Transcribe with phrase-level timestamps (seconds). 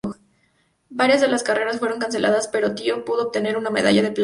[0.89, 4.19] Varias de las carreras fueron canceladas, pero Tio pudo obtener una medalla de plata.